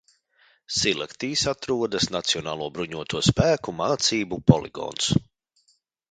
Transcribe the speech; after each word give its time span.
Silaktīs 0.75 1.41
atrodas 1.51 2.07
Nacionālo 2.15 2.69
bruņoto 2.77 3.21
spēku 3.27 3.75
mācību 3.83 4.39
poligons. 4.53 5.11